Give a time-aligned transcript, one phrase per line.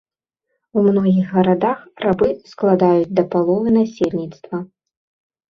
[0.79, 4.57] У многіх гарадах рабы складаюць да паловы насельніцтва.